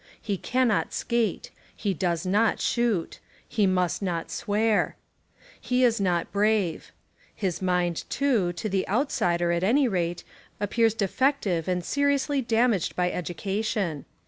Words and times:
He 0.19 0.35
cannot 0.35 0.93
skate. 0.95 1.51
He 1.75 1.93
does 1.93 2.25
not 2.25 2.59
shoot. 2.59 3.19
He 3.47 3.67
must 3.67 4.01
not 4.01 4.31
swear. 4.31 4.95
He 5.59 5.83
is 5.83 6.01
not 6.01 6.31
brave. 6.31 6.91
His 7.35 7.61
mind, 7.61 8.05
too, 8.09 8.51
to 8.53 8.67
the 8.67 8.87
outsider 8.87 9.51
at 9.51 9.63
any 9.63 9.87
rate, 9.87 10.23
appears 10.59 10.95
defective 10.95 11.67
and 11.67 11.85
seriously 11.85 12.41
damaged 12.41 12.95
by 12.95 13.11
education. 13.11 14.05